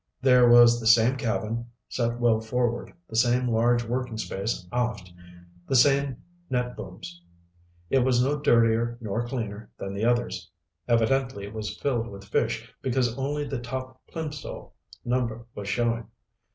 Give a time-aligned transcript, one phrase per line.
[0.19, 5.13] There was the same cabin, set well forward, the same large working space aft,
[5.67, 6.17] the same
[6.49, 7.21] net booms.
[7.91, 10.49] It was no dirtier nor cleaner than the others.
[10.87, 14.73] Evidently it was filled with fish, because only the top Plimsoll
[15.05, 16.07] number was showing.